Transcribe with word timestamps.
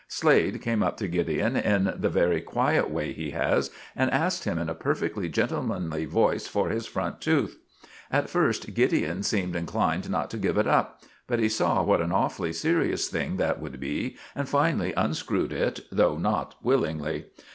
Slade 0.07 0.63
came 0.63 0.81
up 0.81 0.97
to 0.97 1.07
Gideon 1.07 1.55
in 1.55 1.93
the 1.95 2.09
very 2.09 2.41
quiet 2.41 2.89
way 2.89 3.13
he 3.13 3.29
has, 3.37 3.69
and 3.95 4.09
asked 4.09 4.45
him 4.45 4.57
in 4.57 4.67
a 4.67 4.73
perfectly 4.73 5.29
gentlemanly 5.29 6.05
voice 6.05 6.47
for 6.47 6.69
his 6.69 6.87
front 6.87 7.21
tooth. 7.21 7.59
At 8.09 8.27
first 8.27 8.73
Gideon 8.73 9.21
seemed 9.21 9.55
inclined 9.55 10.09
not 10.09 10.31
to 10.31 10.37
give 10.39 10.57
it 10.57 10.65
up, 10.65 11.03
but 11.27 11.37
he 11.37 11.49
saw 11.49 11.83
what 11.83 12.01
an 12.01 12.11
awfully 12.11 12.51
serious 12.51 13.09
thing 13.09 13.37
that 13.37 13.61
would 13.61 13.79
be, 13.79 14.17
and 14.35 14.49
finally 14.49 14.91
unscrewed 14.97 15.53
it, 15.53 15.81
though 15.91 16.17
not 16.17 16.55
willingly. 16.63 17.25